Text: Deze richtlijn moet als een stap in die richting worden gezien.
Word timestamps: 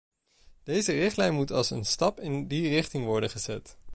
Deze 0.63 0.91
richtlijn 0.91 1.33
moet 1.33 1.51
als 1.51 1.69
een 1.69 1.85
stap 1.85 2.19
in 2.19 2.47
die 2.47 2.69
richting 2.69 3.05
worden 3.05 3.29
gezien. 3.29 3.63